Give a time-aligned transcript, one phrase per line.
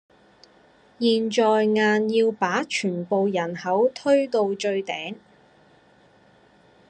[0.99, 5.13] 現在硬要把全部人口推到最頂